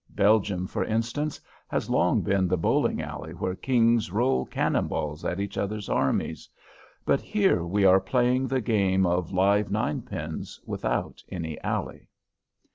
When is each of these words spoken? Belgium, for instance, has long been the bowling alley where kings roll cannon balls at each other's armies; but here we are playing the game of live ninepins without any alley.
Belgium, 0.15 0.65
for 0.65 0.83
instance, 0.83 1.39
has 1.67 1.87
long 1.87 2.21
been 2.23 2.47
the 2.47 2.57
bowling 2.57 3.03
alley 3.03 3.33
where 3.33 3.53
kings 3.53 4.11
roll 4.11 4.47
cannon 4.47 4.87
balls 4.87 5.23
at 5.23 5.39
each 5.39 5.59
other's 5.59 5.89
armies; 5.89 6.49
but 7.05 7.21
here 7.21 7.63
we 7.63 7.85
are 7.85 7.99
playing 8.01 8.47
the 8.47 8.61
game 8.61 9.05
of 9.05 9.31
live 9.31 9.69
ninepins 9.69 10.59
without 10.65 11.23
any 11.29 11.59
alley. 11.61 12.07